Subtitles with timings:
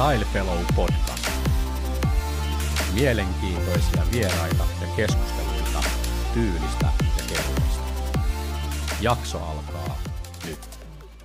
[0.00, 1.30] Style Fellow Podcast.
[2.94, 5.88] Mielenkiintoisia vieraita ja keskusteluita
[6.34, 7.84] tyylistä ja kehuista.
[9.00, 9.98] Jakso alkaa
[10.46, 10.58] nyt.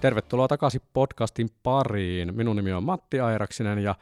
[0.02, 2.36] Tervetuloa takaisin podcastin pariin.
[2.36, 3.96] Minun nimi on Matti Airaksinen ja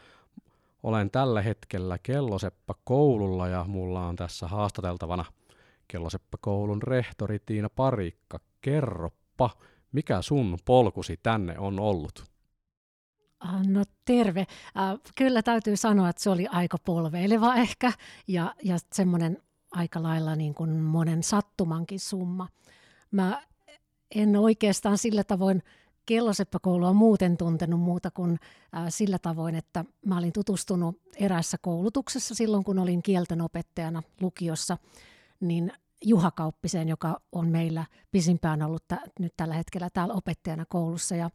[0.84, 5.26] olen tällä hetkellä Kelloseppä koululla ja mulla on tässä haastateltavana
[5.88, 8.40] Kelloseppä koulun rehtori Tiina Parikka.
[8.62, 9.50] Kerroppa,
[9.92, 12.33] mikä sun polkusi tänne on ollut?
[13.44, 14.40] Ah, no terve.
[14.40, 17.94] Äh, kyllä täytyy sanoa, että se oli aika polveileva ehkä
[18.28, 19.38] ja, ja semmoinen
[19.72, 22.48] aika lailla niin kuin monen sattumankin summa.
[23.12, 23.42] Mä
[24.16, 25.64] en oikeastaan sillä tavoin
[26.06, 28.40] kelloseppäkoulua muuten tuntenut muuta kuin
[28.90, 34.78] sillä tavoin, että mä olin tutustunut eräässä koulutuksessa silloin, kun olin kielten opettajana lukiossa,
[35.40, 35.72] niin
[36.06, 41.16] Juha Kauppiseen, joka on meillä pisimpään ollut t- nyt tällä hetkellä täällä opettajana koulussa.
[41.16, 41.30] Ja,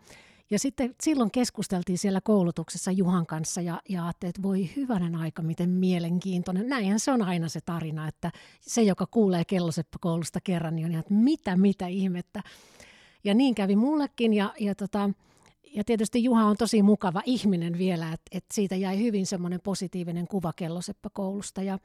[0.51, 5.43] ja sitten silloin keskusteltiin siellä koulutuksessa Juhan kanssa ja, ja ajattelin, että voi hyvänen aika,
[5.43, 6.69] miten mielenkiintoinen.
[6.69, 11.01] Näinhän se on aina se tarina, että se, joka kuulee kelloseppäkoulusta kerran, niin on ihan,
[11.01, 12.43] että mitä, mitä ihmettä.
[13.25, 15.11] Ja niin kävi mullekin ja, ja, tota,
[15.75, 20.29] ja tietysti Juha on tosi mukava ihminen vielä, että, että siitä jäi hyvin semmoinen positiivinen
[20.29, 21.63] kuva kelloseppäkoulusta.
[21.63, 21.79] Ja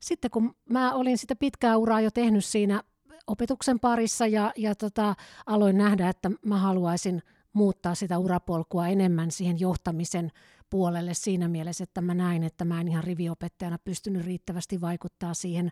[0.00, 2.82] sitten kun mä olin sitä pitkää uraa jo tehnyt siinä
[3.26, 5.14] opetuksen parissa ja, ja tota,
[5.46, 7.22] aloin nähdä, että mä haluaisin
[7.58, 10.30] muuttaa sitä urapolkua enemmän siihen johtamisen
[10.70, 15.70] puolelle siinä mielessä, että mä näin, että mä en ihan riviopettajana pystynyt riittävästi vaikuttaa siihen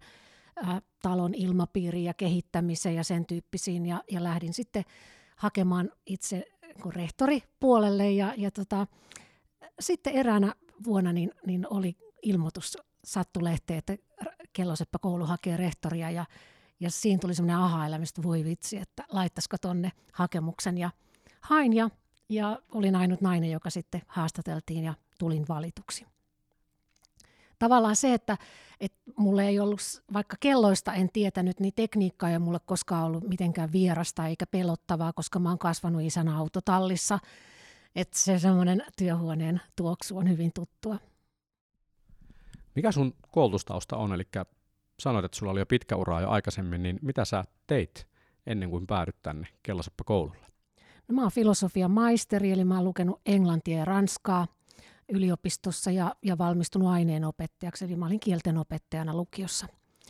[0.68, 3.86] ä, talon ilmapiiriin ja kehittämiseen ja sen tyyppisiin.
[3.86, 4.84] Ja, ja lähdin sitten
[5.36, 6.44] hakemaan itse
[6.90, 8.10] rehtori puolelle.
[8.10, 8.86] Ja, ja tota,
[9.80, 13.96] sitten eräänä vuonna niin, niin oli ilmoitus sattulehteen, että
[14.52, 16.10] Kelloseppä koulu hakee rehtoria.
[16.10, 16.24] Ja,
[16.80, 20.78] ja siinä tuli semmoinen aha-elämys, että voi vitsi, että laittaisiko tonne hakemuksen.
[20.78, 20.90] Ja
[21.46, 21.90] hain ja,
[22.28, 26.06] ja olin ainut nainen, joka sitten haastateltiin ja tulin valituksi.
[27.58, 28.38] Tavallaan se, että,
[28.80, 29.80] että mulle ei ollut,
[30.12, 35.38] vaikka kelloista en tietänyt, niin tekniikka ei mulle koskaan ollut mitenkään vierasta eikä pelottavaa, koska
[35.38, 37.18] mä oon kasvanut isän autotallissa.
[37.96, 40.98] Että se semmoinen työhuoneen tuoksu on hyvin tuttua.
[42.74, 44.12] Mikä sun koulutustausta on?
[44.14, 44.24] Eli
[45.00, 48.06] sanoit, että sulla oli jo pitkä ura jo aikaisemmin, niin mitä sä teit
[48.46, 50.46] ennen kuin päädyt tänne Kelloseppa koululle?
[51.08, 54.46] No, mä oon filosofian maisteri, eli mä oon lukenut englantia ja ranskaa
[55.08, 57.84] yliopistossa ja, ja valmistunut aineenopettajaksi.
[57.84, 59.66] Eli mä olin kielten opettajana lukiossa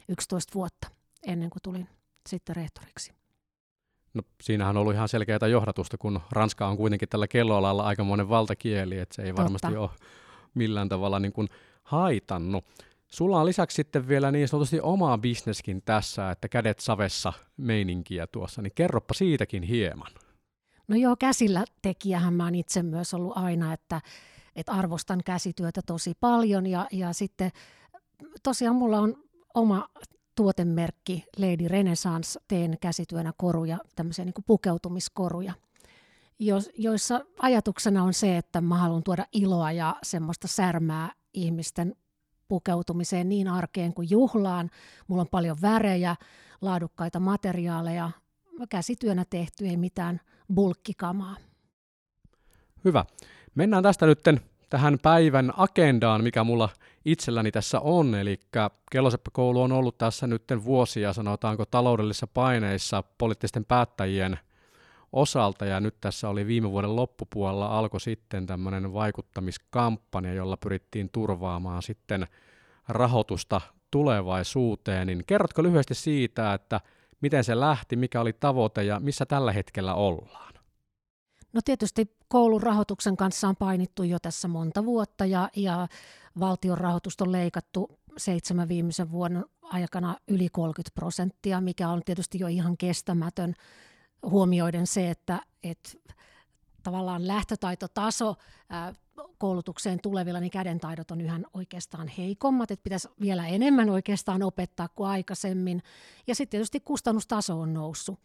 [0.09, 0.89] 11 vuotta
[1.27, 1.89] ennen kuin tulin
[2.29, 3.13] sitten rehtoriksi.
[4.15, 8.99] No siinähän on ollut ihan selkeää johdatusta, kun Ranska on kuitenkin tällä kelloalalla aikamoinen valtakieli,
[8.99, 9.43] että se ei Totta.
[9.43, 9.91] varmasti ole
[10.55, 11.49] millään tavalla niin kuin
[11.83, 12.65] haitannut.
[13.09, 18.63] Sulla on lisäksi sitten vielä niin sanotusti oma bisneskin tässä, että kädet savessa meininkiä tuossa,
[18.63, 20.13] niin kerroppa siitäkin hieman.
[20.89, 24.01] No joo, käsillä tekijähän mä oon itse myös ollut aina, että,
[24.57, 27.51] että arvostan käsityötä tosi paljon ja, ja sitten
[28.43, 29.17] tosiaan mulla on
[29.55, 29.89] oma
[30.35, 35.53] tuotemerkki Lady Renaissance, teen käsityönä koruja, tämmöisiä niin pukeutumiskoruja,
[36.79, 41.97] joissa ajatuksena on se, että mä haluan tuoda iloa ja semmoista särmää ihmisten
[42.49, 44.71] pukeutumiseen niin arkeen kuin juhlaan.
[45.09, 46.17] Mulla on paljon värejä,
[46.61, 48.11] laadukkaita materiaaleja,
[48.69, 50.21] käsityönä tehty, ei mitään
[50.55, 51.37] bulkkikamaa.
[52.85, 53.05] Hyvä.
[53.55, 54.21] Mennään tästä nyt
[54.71, 56.69] tähän päivän agendaan, mikä mulla
[57.05, 58.15] itselläni tässä on.
[58.15, 58.41] Eli
[58.91, 64.39] Kelloseppäkoulu on ollut tässä nyt vuosia, sanotaanko taloudellisissa paineissa poliittisten päättäjien
[65.13, 71.83] osalta, ja nyt tässä oli viime vuoden loppupuolella alkoi sitten tämmöinen vaikuttamiskampanja, jolla pyrittiin turvaamaan
[71.83, 72.27] sitten
[72.89, 76.81] rahoitusta tulevaisuuteen, niin kerrotko lyhyesti siitä, että
[77.21, 80.55] miten se lähti, mikä oli tavoite ja missä tällä hetkellä ollaan?
[81.53, 85.89] No tietysti koulun rahoituksen kanssa on painittu jo tässä monta vuotta ja, ja
[86.41, 92.47] valtion rahoitusta on leikattu seitsemän viimeisen vuoden aikana yli 30 prosenttia, mikä on tietysti jo
[92.47, 93.55] ihan kestämätön
[94.23, 95.91] huomioiden se, että, että
[96.83, 98.35] tavallaan lähtötaitotaso
[99.39, 105.09] koulutukseen tulevilla, niin kädentaidot on yhä oikeastaan heikommat, että pitäisi vielä enemmän oikeastaan opettaa kuin
[105.09, 105.83] aikaisemmin.
[106.27, 108.21] Ja sitten tietysti kustannustaso on noussut.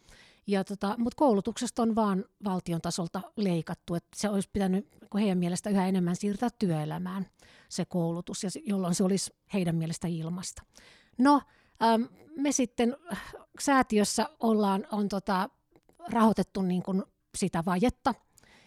[0.68, 5.88] Tota, mutta koulutuksesta on vaan valtion tasolta leikattu, että se olisi pitänyt heidän mielestä yhä
[5.88, 7.26] enemmän siirtää työelämään
[7.68, 10.62] se koulutus, ja jolloin se olisi heidän mielestä ilmasta.
[11.18, 11.40] No,
[11.82, 12.02] ähm,
[12.36, 12.96] me sitten
[13.60, 15.50] säätiössä ollaan, on tota,
[16.08, 17.02] rahoitettu niin kuin
[17.34, 18.14] sitä vajetta,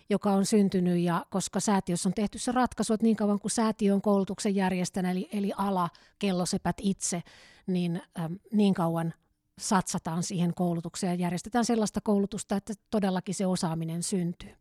[0.10, 3.94] joka on syntynyt, ja koska säätiössä on tehty se ratkaisu, että niin kauan kuin säätiö
[3.94, 7.24] on koulutuksen järjestäjänä, eli, eli ala, kellosepät itse,
[7.68, 9.13] niin äm, niin kauan
[9.60, 14.56] satsataan siihen koulutukseen ja järjestetään sellaista koulutusta, että todellakin se osaaminen syntyy.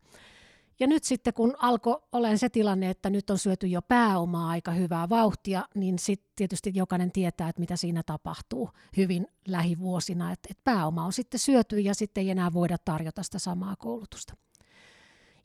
[0.79, 4.71] Ja nyt sitten kun alkoi olen se tilanne, että nyt on syöty jo pääomaa aika
[4.71, 10.31] hyvää vauhtia, niin sitten tietysti jokainen tietää, että mitä siinä tapahtuu hyvin lähivuosina.
[10.31, 14.33] Että et pääoma on sitten syöty ja sitten ei enää voida tarjota sitä samaa koulutusta.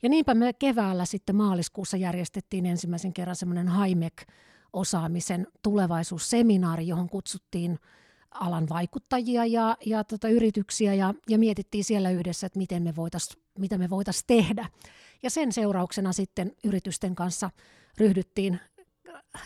[0.03, 7.79] Ja niinpä me keväällä sitten maaliskuussa järjestettiin ensimmäisen kerran semmoinen HIMEC-osaamisen tulevaisuusseminaari, johon kutsuttiin
[8.31, 13.37] alan vaikuttajia ja, ja tota, yrityksiä ja, ja mietittiin siellä yhdessä, että miten me voitais,
[13.59, 14.69] mitä me voitaisiin tehdä.
[15.23, 17.49] Ja sen seurauksena sitten yritysten kanssa
[17.97, 18.59] ryhdyttiin
[19.09, 19.41] äh,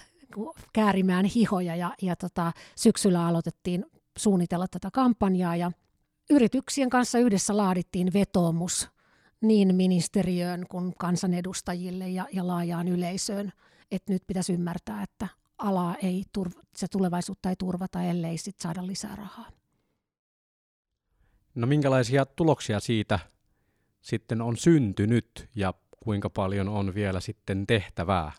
[0.74, 3.86] käärimään hihoja ja, ja tota, syksyllä aloitettiin
[4.18, 5.72] suunnitella tätä kampanjaa ja
[6.30, 8.95] yrityksien kanssa yhdessä laadittiin vetoomus
[9.42, 13.52] niin ministeriöön kuin kansanedustajille ja, ja laajaan yleisöön,
[13.92, 15.28] että nyt pitäisi ymmärtää, että
[15.58, 19.52] alaa ei turva, se tulevaisuutta ei turvata, ellei sit saada lisää rahaa.
[21.56, 23.20] No minkälaisia tuloksia siitä
[24.02, 28.32] sitten on syntynyt ja kuinka paljon on vielä sitten tehtävää?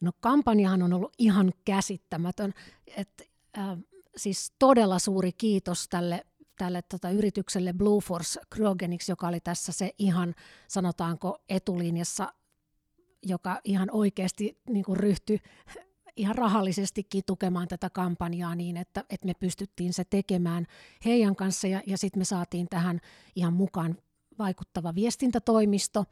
[0.00, 2.54] No kampanjahan on ollut ihan käsittämätön.
[2.96, 3.22] Et,
[3.58, 3.78] äh,
[4.16, 6.26] siis todella suuri kiitos tälle,
[6.58, 10.34] tälle tota, yritykselle Blue Force Cryogenics, joka oli tässä se ihan,
[10.68, 12.32] sanotaanko, etulinjassa
[13.26, 15.40] joka ihan oikeasti niin kuin ryhtyi
[16.16, 20.66] ihan rahallisestikin tukemaan tätä kampanjaa niin, että, että me pystyttiin se tekemään
[21.04, 23.00] heidän kanssa ja, ja sitten me saatiin tähän
[23.36, 23.96] ihan mukaan
[24.38, 26.04] vaikuttava viestintätoimisto.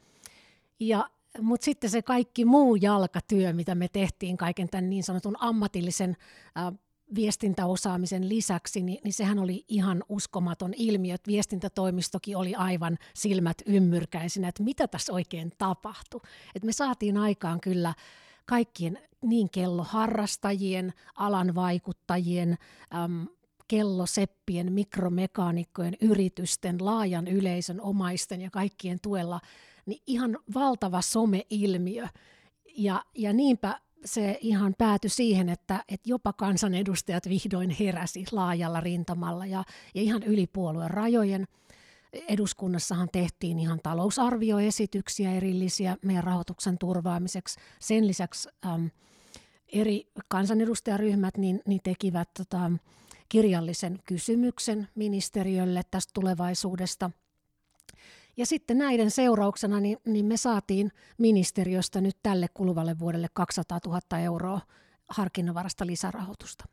[0.80, 1.10] Ja,
[1.40, 6.16] mutta sitten se kaikki muu jalkatyö, mitä me tehtiin kaiken tämän niin sanotun ammatillisen
[6.58, 6.78] äh,
[7.14, 14.48] viestintäosaamisen lisäksi, niin, niin sehän oli ihan uskomaton ilmiö, että viestintätoimistokin oli aivan silmät ymmyrkäisinä,
[14.48, 16.20] että mitä tässä oikein tapahtui.
[16.54, 17.94] Et me saatiin aikaan kyllä
[18.46, 22.58] kaikkien niin kelloharrastajien, alan vaikuttajien,
[22.94, 23.26] äm,
[23.68, 29.40] kelloseppien, mikromekaanikkojen, yritysten, laajan yleisön, omaisten ja kaikkien tuella,
[29.86, 32.08] niin ihan valtava someilmiö.
[32.76, 39.46] Ja, ja niinpä se ihan päätyi siihen, että, että jopa kansanedustajat vihdoin heräsi laajalla rintamalla
[39.46, 39.64] ja,
[39.94, 41.46] ja ihan yli puolueen rajojen.
[42.28, 47.60] Eduskunnassahan tehtiin ihan talousarvioesityksiä erillisiä meidän rahoituksen turvaamiseksi.
[47.80, 48.90] Sen lisäksi äm,
[49.72, 52.70] eri kansanedustajaryhmät niin, niin tekivät tota,
[53.28, 57.10] kirjallisen kysymyksen ministeriölle tästä tulevaisuudesta.
[58.36, 64.18] Ja sitten näiden seurauksena niin, niin me saatiin ministeriöstä nyt tälle kuluvalle vuodelle 200 000
[64.18, 64.60] euroa
[65.08, 66.64] harkinnanvarasta lisärahoitusta.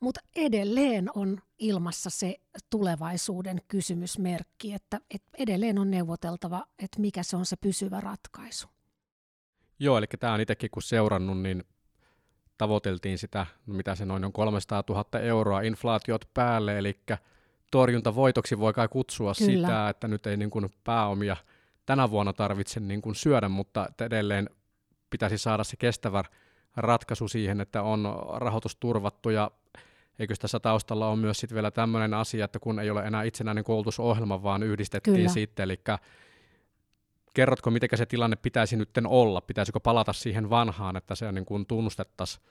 [0.00, 2.36] Mutta edelleen on ilmassa se
[2.70, 8.68] tulevaisuuden kysymysmerkki, että, että edelleen on neuvoteltava, että mikä se on se pysyvä ratkaisu.
[9.78, 11.64] Joo, eli tämä on itsekin kun seurannut, niin
[12.58, 17.00] tavoiteltiin sitä, mitä se noin on 300 000 euroa inflaatiot päälle, eli
[17.70, 19.52] torjuntavoitoksi voi kai kutsua Kyllä.
[19.68, 21.36] sitä, että nyt ei niin kuin pääomia
[21.86, 24.50] tänä vuonna tarvitse niin kuin syödä, mutta edelleen
[25.10, 26.24] pitäisi saada se kestävä
[26.76, 29.50] ratkaisu siihen, että on rahoitus turvattu ja
[30.18, 33.64] eikö tässä taustalla on myös sitten vielä tämmöinen asia, että kun ei ole enää itsenäinen
[33.64, 35.28] koulutusohjelma, vaan yhdistettiin Kyllä.
[35.28, 35.80] sitten, eli
[37.34, 39.40] kerrotko, miten se tilanne pitäisi nyt olla?
[39.40, 42.44] Pitäisikö palata siihen vanhaan, että se niin kuin tunnustettaisiin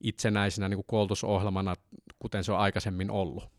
[0.00, 1.74] itsenäisenä niin kuin koulutusohjelmana,
[2.18, 3.57] kuten se on aikaisemmin ollut?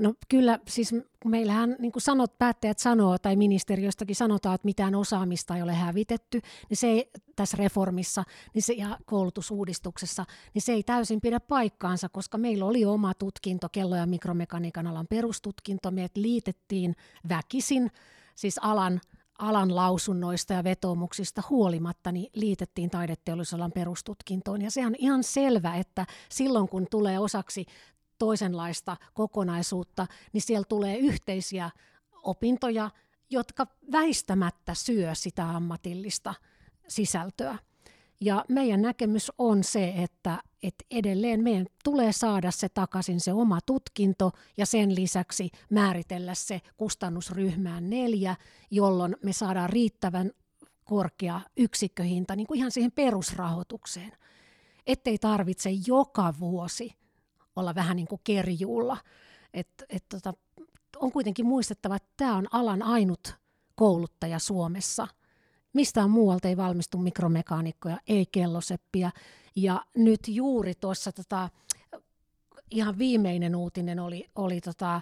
[0.00, 0.94] No kyllä, siis
[1.24, 6.40] meillähän niin kuin sanot, päättäjät sanoo, tai ministeriöstäkin sanotaan, että mitään osaamista ei ole hävitetty,
[6.68, 12.08] niin se ei, tässä reformissa niin se, ja koulutusuudistuksessa, niin se ei täysin pidä paikkaansa,
[12.08, 16.96] koska meillä oli oma tutkinto, kello- ja mikromekaniikan alan perustutkinto, meidät liitettiin
[17.28, 17.90] väkisin,
[18.34, 19.00] siis alan
[19.38, 24.62] alan lausunnoista ja vetoomuksista huolimatta niin liitettiin taideteollisuusalan perustutkintoon.
[24.62, 27.66] Ja se on ihan selvä, että silloin kun tulee osaksi
[28.20, 31.70] toisenlaista kokonaisuutta, niin siellä tulee yhteisiä
[32.22, 32.90] opintoja,
[33.30, 36.34] jotka väistämättä syö sitä ammatillista
[36.88, 37.58] sisältöä.
[38.20, 43.58] Ja meidän näkemys on se, että, että edelleen meidän tulee saada se takaisin se oma
[43.66, 48.36] tutkinto ja sen lisäksi määritellä se kustannusryhmään neljä,
[48.70, 50.30] jolloin me saadaan riittävän
[50.84, 54.12] korkea yksikköhinta niin kuin ihan siihen perusrahoitukseen.
[54.86, 56.99] Ettei tarvitse joka vuosi
[57.60, 58.96] olla vähän niin kuin kerjuulla.
[59.54, 60.34] Et, et tota,
[60.96, 63.34] on kuitenkin muistettava, että tämä on alan ainut
[63.74, 65.08] kouluttaja Suomessa–
[65.72, 69.10] Mistään muualta ei valmistu mikromekaanikkoja, ei kelloseppiä.
[69.56, 71.48] Ja nyt juuri tuossa tota,
[72.70, 75.00] ihan viimeinen uutinen oli, oli tota,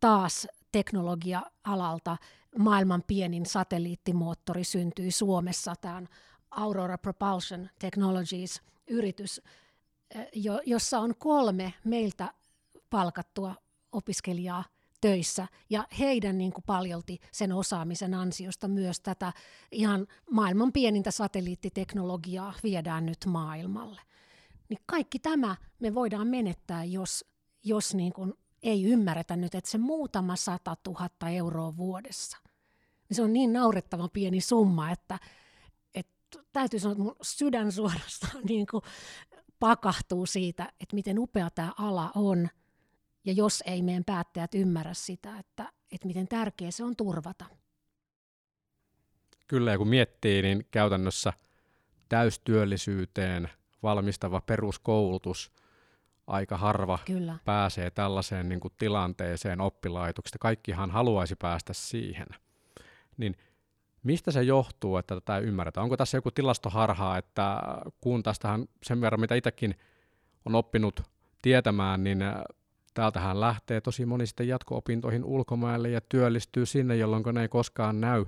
[0.00, 2.16] taas teknologia-alalta
[2.58, 5.74] maailman pienin satelliittimoottori syntyi Suomessa.
[5.80, 6.08] Tämä on
[6.50, 9.42] Aurora Propulsion Technologies yritys,
[10.32, 12.34] jo, jossa on kolme meiltä
[12.90, 13.54] palkattua
[13.92, 14.64] opiskelijaa
[15.00, 19.32] töissä ja heidän niin kuin paljolti sen osaamisen ansiosta myös tätä
[19.72, 24.00] ihan maailman pienintä satelliittiteknologiaa viedään nyt maailmalle.
[24.68, 27.24] Niin kaikki tämä me voidaan menettää, jos,
[27.64, 32.38] jos niin kuin ei ymmärretä nyt, että se muutama sata tuhatta euroa vuodessa,
[33.08, 35.18] niin se on niin naurettavan pieni summa, että,
[36.52, 38.82] täytyy sanoa, että mun sydän suorastaan niin kuin
[39.64, 42.48] pakahtuu siitä, että miten upea tämä ala on,
[43.24, 47.44] ja jos ei meidän päättäjät ymmärrä sitä, että, että miten tärkeä se on turvata.
[49.46, 51.32] Kyllä, ja kun miettii, niin käytännössä
[52.08, 53.50] täystyöllisyyteen
[53.82, 55.52] valmistava peruskoulutus,
[56.26, 57.38] aika harva Kyllä.
[57.44, 60.38] pääsee tällaiseen niin kuin tilanteeseen oppilaitoksesta.
[60.38, 62.26] Kaikkihan haluaisi päästä siihen.
[63.16, 63.36] Niin
[64.04, 65.82] mistä se johtuu, että tätä ei ymmärretä?
[65.82, 67.60] Onko tässä joku tilastoharhaa, että
[68.00, 69.74] kun tästähän sen verran, mitä itsekin
[70.44, 71.00] on oppinut
[71.42, 72.18] tietämään, niin
[72.94, 78.24] täältähän lähtee tosi moni sitten jatko-opintoihin ulkomaille ja työllistyy sinne, jolloin ne ei koskaan näy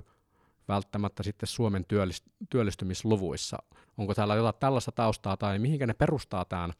[0.67, 1.85] välttämättä sitten Suomen
[2.49, 3.57] työllistymisluvuissa.
[3.97, 6.73] Onko täällä jotain tällaista taustaa tai mihinkä ne perustaa tämän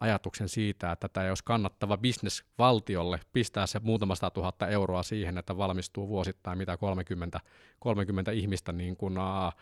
[0.00, 5.02] ajatuksen siitä, että tämä ei olisi kannattava bisnes valtiolle pistää se muutama sata tuhatta euroa
[5.02, 7.40] siihen, että valmistuu vuosittain mitä 30,
[7.78, 9.52] 30 ihmistä niin kuin, uh,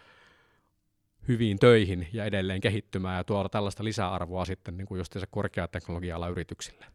[1.28, 6.86] hyviin töihin ja edelleen kehittymään ja tuoda tällaista lisäarvoa sitten niin kuin just korkeateknologia yrityksille.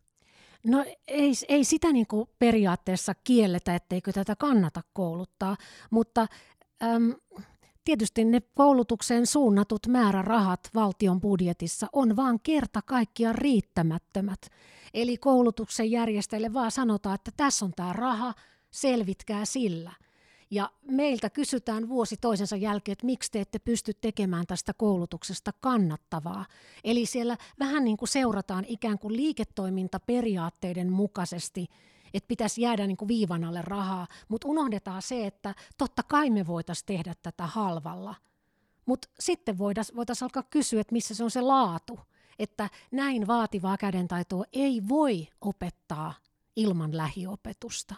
[0.66, 5.58] No ei, ei sitä niin kuin periaatteessa kielletä, etteikö tätä kannata kouluttaa,
[5.90, 6.28] mutta
[6.84, 7.14] äm,
[7.86, 14.50] tietysti ne koulutukseen suunnatut määrärahat valtion budjetissa on vaan kerta kaikkiaan riittämättömät.
[14.94, 18.34] Eli koulutuksen järjestäjille vaan sanotaan, että tässä on tämä raha,
[18.72, 19.92] selvitkää sillä–
[20.52, 26.46] ja meiltä kysytään vuosi toisensa jälkeen, että miksi te ette pysty tekemään tästä koulutuksesta kannattavaa.
[26.84, 31.68] Eli siellä vähän niin kuin seurataan ikään kuin liiketoimintaperiaatteiden mukaisesti,
[32.18, 36.48] että pitäisi jäädä niin kuin viivan alle rahaa, mutta unohdetaan se, että totta kai me
[36.48, 38.16] voitaisiin tehdä tätä halvalla.
[38.86, 42.00] Mutta sitten voitaisiin voitais alkaa kysyä, että missä se on se laatu.
[42.40, 46.14] Että näin vaativaa kädentaitoa ei voi opettaa
[46.56, 47.96] ilman lähiopetusta.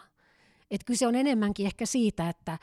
[0.70, 2.58] Et kyse on enemmänkin ehkä siitä, että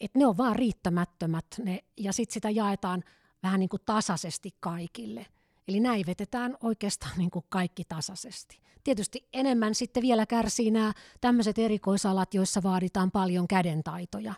[0.00, 3.04] et ne on vaan riittämättömät ne, ja sitten sitä jaetaan
[3.42, 5.26] vähän niin kuin tasaisesti kaikille.
[5.68, 8.60] Eli näivetetään oikeastaan niin kuin kaikki tasaisesti.
[8.84, 14.34] Tietysti enemmän sitten vielä kärsii nämä tämmöiset erikoisalat, joissa vaaditaan paljon kädentaitoja.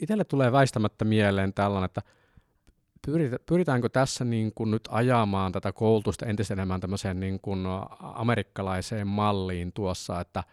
[0.00, 2.02] Itselle tulee väistämättä mieleen tällainen, että
[3.46, 7.60] pyritäänkö tässä niin kuin nyt ajamaan tätä koulutusta entistä enemmän tämmöiseen niin kuin
[8.00, 10.44] amerikkalaiseen malliin tuossa, että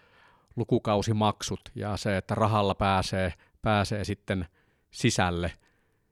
[0.55, 4.47] lukukausimaksut ja se, että rahalla pääsee, pääsee sitten
[4.91, 5.51] sisälle,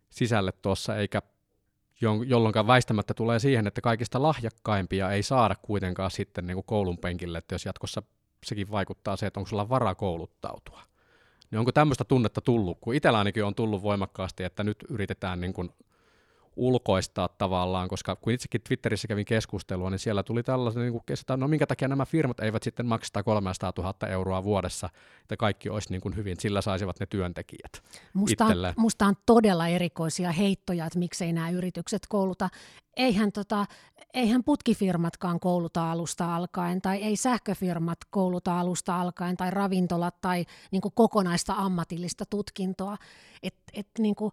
[0.09, 1.21] sisälle tuossa, eikä
[2.01, 7.37] jolloin väistämättä tulee siihen, että kaikista lahjakkaimpia ei saada kuitenkaan sitten niin kuin koulun penkille,
[7.37, 8.03] että jos jatkossa
[8.45, 10.81] sekin vaikuttaa se, että onko sulla varaa kouluttautua.
[11.51, 15.53] Niin onko tämmöistä tunnetta tullut, kun itsellä ainakin on tullut voimakkaasti, että nyt yritetään niin
[15.53, 15.69] kuin
[16.55, 21.37] ulkoistaa tavallaan, koska kun itsekin Twitterissä kävin keskustelua, niin siellä tuli tällainen, niin kuin, että
[21.37, 24.89] no minkä takia nämä firmat eivät sitten maksa 300 000 euroa vuodessa,
[25.21, 27.81] että kaikki olisi niin kuin hyvin, sillä saisivat ne työntekijät
[28.15, 32.49] musta on, musta on todella erikoisia heittoja, että miksei nämä yritykset kouluta.
[32.97, 33.65] Eihän, tota,
[34.13, 40.81] eihän putkifirmatkaan kouluta alusta alkaen, tai ei sähköfirmat kouluta alusta alkaen, tai ravintolat, tai niin
[40.81, 42.97] kuin kokonaista ammatillista tutkintoa.
[43.43, 44.31] Et, et, niin kuin,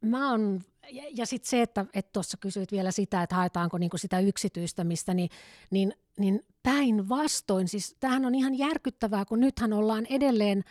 [0.00, 4.20] mä oon ja, ja sitten se, että tuossa kysyit vielä sitä, että haetaanko niinku sitä
[4.20, 5.30] yksityistämistä, niin,
[5.70, 10.64] niin, niin päinvastoin, siis tämähän on ihan järkyttävää, kun nythän ollaan edelleen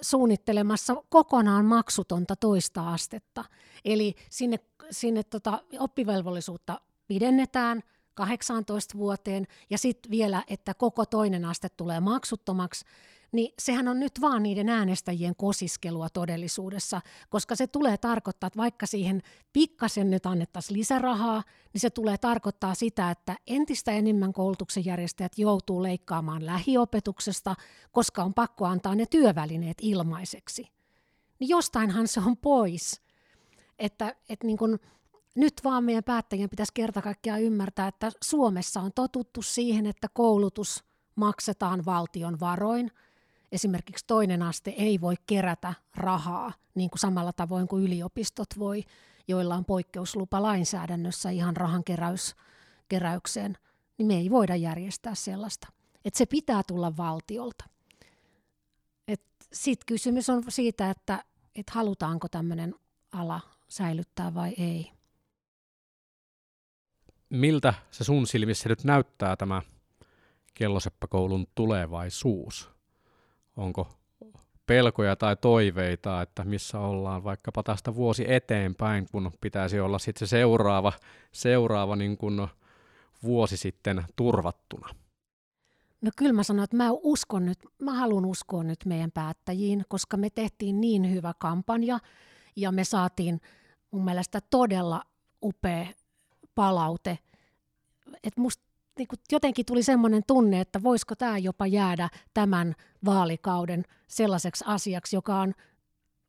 [0.00, 3.44] suunnittelemassa kokonaan maksutonta toista astetta.
[3.84, 4.58] Eli sinne,
[4.90, 7.82] sinne tota oppivelvollisuutta pidennetään
[8.14, 12.84] 18 vuoteen ja sitten vielä, että koko toinen aste tulee maksuttomaksi
[13.32, 18.86] niin sehän on nyt vaan niiden äänestäjien kosiskelua todellisuudessa, koska se tulee tarkoittaa, että vaikka
[18.86, 19.22] siihen
[19.52, 25.82] pikkasen nyt annettaisiin lisärahaa, niin se tulee tarkoittaa sitä, että entistä enemmän koulutuksen järjestäjät joutuu
[25.82, 27.54] leikkaamaan lähiopetuksesta,
[27.92, 30.66] koska on pakko antaa ne työvälineet ilmaiseksi.
[31.38, 33.02] Niin jostainhan se on pois.
[33.78, 34.78] Että, että niin kun,
[35.34, 40.84] nyt vaan meidän päättäjien pitäisi kerta kaikkiaan ymmärtää, että Suomessa on totuttu siihen, että koulutus
[41.14, 42.90] maksetaan valtion varoin–
[43.52, 48.84] esimerkiksi toinen aste ei voi kerätä rahaa niin kuin samalla tavoin kuin yliopistot voi,
[49.28, 52.36] joilla on poikkeuslupa lainsäädännössä ihan rahan keräys,
[52.88, 53.58] keräykseen,
[53.98, 55.68] niin me ei voida järjestää sellaista.
[56.04, 57.64] Et se pitää tulla valtiolta.
[59.52, 62.74] Sitten kysymys on siitä, että et halutaanko tämmöinen
[63.12, 64.92] ala säilyttää vai ei.
[67.30, 69.62] Miltä se sun silmissä nyt näyttää tämä
[70.54, 72.70] kelloseppäkoulun tulevaisuus?
[73.60, 73.88] Onko
[74.66, 80.30] pelkoja tai toiveita, että missä ollaan vaikkapa tästä vuosi eteenpäin, kun pitäisi olla sitten se
[80.30, 80.92] seuraava,
[81.32, 82.48] seuraava niin kuin
[83.22, 84.88] vuosi sitten turvattuna?
[86.00, 90.16] No kyllä mä sanon, että mä uskon nyt, mä haluan uskoa nyt meidän päättäjiin, koska
[90.16, 91.98] me tehtiin niin hyvä kampanja
[92.56, 93.40] ja me saatiin
[93.90, 95.02] mun mielestä todella
[95.42, 95.86] upea
[96.54, 97.18] palaute.
[98.24, 103.84] Että musta niin kuin jotenkin tuli semmoinen tunne, että voisiko tämä jopa jäädä tämän vaalikauden
[104.08, 105.54] sellaiseksi asiaksi, joka on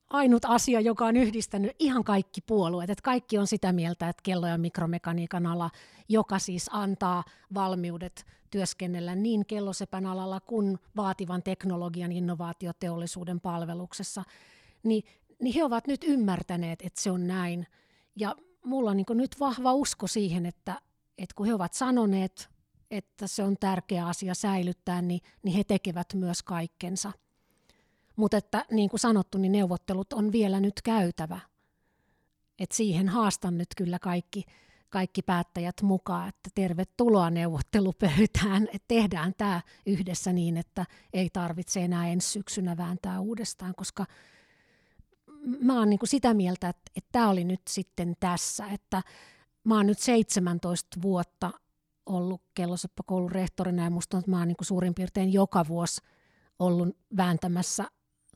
[0.09, 2.89] ainut asia, joka on yhdistänyt ihan kaikki puolueet.
[2.89, 5.69] Että kaikki on sitä mieltä, että kello- ja mikromekaniikan ala,
[6.09, 14.23] joka siis antaa valmiudet työskennellä niin kellosepän alalla kuin vaativan teknologian innovaatioteollisuuden palveluksessa,
[14.83, 15.03] niin,
[15.41, 17.67] niin he ovat nyt ymmärtäneet, että se on näin.
[18.15, 20.81] Ja mulla on niin nyt vahva usko siihen, että,
[21.23, 22.49] että kun he ovat sanoneet,
[22.91, 27.11] että se on tärkeä asia säilyttää, niin, niin he tekevät myös kaikkensa.
[28.15, 31.39] Mutta että niin kuin sanottu, niin neuvottelut on vielä nyt käytävä.
[32.59, 34.43] Et siihen haastan nyt kyllä kaikki,
[34.89, 42.07] kaikki päättäjät mukaan, että tervetuloa neuvottelupöytään, että tehdään tämä yhdessä niin, että ei tarvitse enää
[42.07, 44.05] ensi syksynä vääntää uudestaan, koska
[45.59, 49.01] mä oon niin sitä mieltä, että, että tämä oli nyt sitten tässä, että
[49.63, 51.51] mä oon nyt 17 vuotta
[52.05, 56.01] ollut kelloseppäkoulun rehtorina ja musta että mä oon niin suurin piirtein joka vuosi
[56.59, 57.85] ollut vääntämässä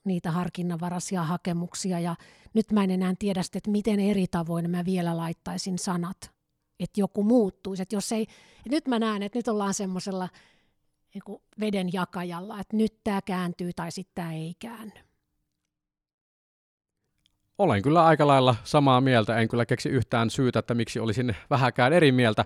[0.06, 2.16] niitä harkinnanvaraisia hakemuksia ja
[2.54, 6.32] nyt mä en enää tiedä sitten, että miten eri tavoin mä vielä laittaisin sanat,
[6.80, 7.82] että joku muuttuisi.
[7.82, 10.30] Että jos ei, että nyt mä näen, että nyt ollaan semmoisella
[11.14, 15.05] niin veden jakajalla, että nyt tämä kääntyy tai sitten tämä ei käänny.
[17.58, 21.94] Olen kyllä aika lailla samaa mieltä, en kyllä keksi yhtään syytä, että miksi olisin vähäkään
[21.94, 22.46] eri mieltä.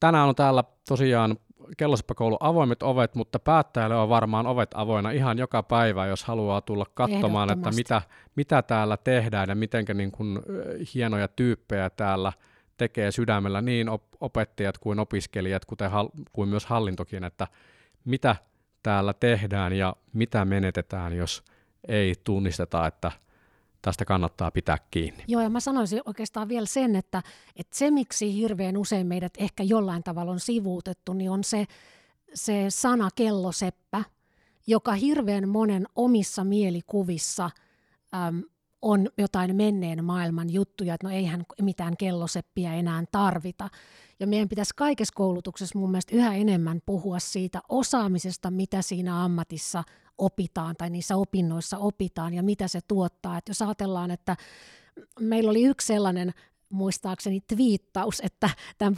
[0.00, 1.36] Tänään on täällä tosiaan
[1.76, 6.86] kelloseppäkoulu avoimet ovet, mutta päättäjälle on varmaan ovet avoina ihan joka päivä, jos haluaa tulla
[6.94, 8.02] katsomaan, että mitä,
[8.36, 10.42] mitä täällä tehdään ja miten niin kun,
[10.94, 12.32] hienoja tyyppejä täällä
[12.76, 17.46] tekee sydämellä niin op- opettajat kuin opiskelijat, kuten hal- kuin myös hallintokin, että
[18.04, 18.36] mitä
[18.82, 21.44] täällä tehdään ja mitä menetetään, jos
[21.88, 23.12] ei tunnisteta, että
[23.82, 25.24] tästä kannattaa pitää kiinni.
[25.28, 27.22] Joo, ja mä sanoisin oikeastaan vielä sen, että,
[27.56, 31.66] että se, miksi hirveän usein meidät ehkä jollain tavalla on sivuutettu, niin on se,
[32.34, 34.04] se sana kelloseppä,
[34.66, 37.50] joka hirveän monen omissa mielikuvissa
[38.14, 38.42] äm,
[38.82, 43.68] on jotain menneen maailman juttuja, että no eihän mitään kelloseppiä enää tarvita.
[44.20, 49.84] Ja meidän pitäisi kaikessa koulutuksessa mun mielestä yhä enemmän puhua siitä osaamisesta, mitä siinä ammatissa
[50.18, 53.38] opitaan tai niissä opinnoissa opitaan ja mitä se tuottaa.
[53.38, 54.36] Et jos ajatellaan, että
[55.20, 56.32] meillä oli yksi sellainen
[56.68, 58.94] muistaakseni twiittaus, että tämän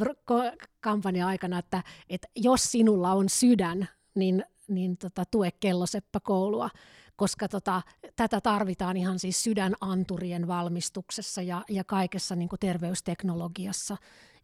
[0.80, 6.70] kampanjan aikana, että, että jos sinulla on sydän, niin, niin tota, tue kelloseppäkoulua,
[7.16, 7.82] koska tota,
[8.16, 13.96] tätä tarvitaan ihan siis sydänanturien valmistuksessa ja, ja kaikessa niin terveysteknologiassa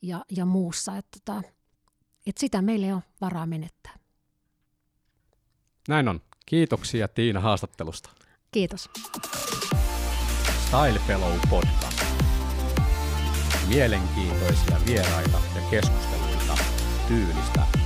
[0.03, 0.97] ja, ja muussa.
[0.97, 1.43] Että tota,
[2.27, 3.99] et sitä meillä ei ole varaa menettää.
[5.89, 6.21] Näin on.
[6.47, 8.11] Kiitoksia Tiina haastattelusta.
[8.53, 8.91] Kiitos.
[10.67, 12.01] Style Fellow Podcast.
[13.69, 16.55] Mielenkiintoisia vieraita ja keskusteluita
[17.09, 17.80] tyylistä